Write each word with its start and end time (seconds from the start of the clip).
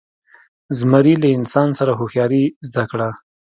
زمري 0.77 1.13
له 1.21 1.29
انسان 1.37 1.67
څخه 1.77 1.93
هوښیاري 1.99 2.43
زده 2.67 2.83
کړه. 2.91 3.09